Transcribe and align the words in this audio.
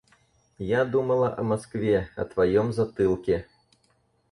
Я 0.57 0.83
думала 0.83 1.31
о 1.37 1.43
Москве, 1.43 2.09
о 2.15 2.25
твоем 2.25 2.73
затылке. 2.73 3.45